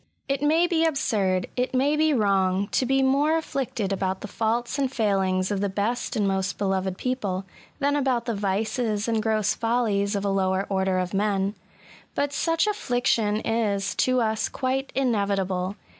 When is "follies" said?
9.53-10.15